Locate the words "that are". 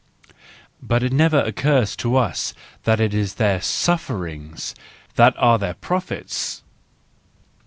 5.13-5.59